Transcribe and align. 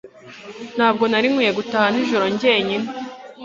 Ntabwo 0.75 1.03
nari 1.07 1.27
nkwiye 1.31 1.51
gutaha 1.59 1.87
nijoro 1.93 2.25
jyenyine 2.39 2.87